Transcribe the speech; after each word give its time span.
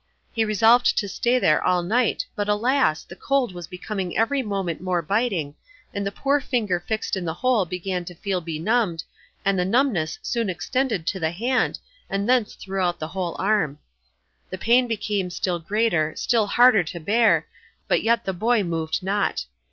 He 0.33 0.43
resolved 0.43 0.97
to 0.97 1.07
stay 1.07 1.37
there 1.37 1.63
all 1.63 1.83
night, 1.83 2.25
but 2.35 2.49
alas! 2.49 3.03
the 3.03 3.15
cold 3.15 3.53
was 3.53 3.67
becoming 3.67 4.17
every 4.17 4.41
moment 4.41 4.81
more 4.81 5.03
biting, 5.03 5.53
and 5.93 6.03
the 6.07 6.11
poor 6.11 6.39
finger 6.41 6.79
fixed 6.79 7.15
in 7.15 7.23
the 7.23 7.35
hole 7.35 7.65
began 7.67 8.03
to 8.05 8.15
feel 8.15 8.41
benumbed, 8.41 9.03
and 9.45 9.59
the 9.59 9.63
numbness 9.63 10.17
soon 10.23 10.49
extended 10.49 11.05
to 11.05 11.19
the 11.19 11.29
hand, 11.29 11.77
and 12.09 12.27
thence 12.27 12.55
throughout 12.55 12.97
the 12.97 13.09
whole 13.09 13.35
arm. 13.37 13.77
The 14.49 14.57
pain 14.57 14.87
became 14.87 15.29
still 15.29 15.59
greater, 15.59 16.15
still 16.15 16.47
harder 16.47 16.83
to 16.85 16.99
bear, 16.99 17.45
but 17.87 18.01
yet 18.01 18.25
the 18.25 18.33
boy 18.33 18.63
moved 18.63 19.03
not. 19.03 19.45